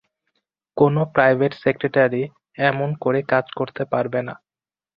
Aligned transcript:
কোনো 0.77 1.01
private 1.13 1.51
secretary 1.63 2.23
এমন 2.61 2.89
করে 3.03 3.19
কাজ 3.31 3.45
করতে 3.59 3.83
পারবে 3.91 4.19
না। 4.27 4.33